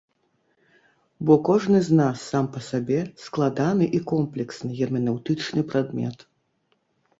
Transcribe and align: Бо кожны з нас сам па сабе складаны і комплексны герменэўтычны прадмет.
Бо 1.29 1.33
кожны 1.49 1.81
з 1.87 1.97
нас 1.99 2.17
сам 2.31 2.45
па 2.55 2.63
сабе 2.69 2.97
складаны 3.25 3.85
і 3.99 4.01
комплексны 4.15 4.69
герменэўтычны 4.83 5.61
прадмет. 5.71 6.29